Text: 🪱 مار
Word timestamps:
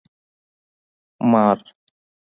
🪱 1.19 1.25
مار 1.31 1.57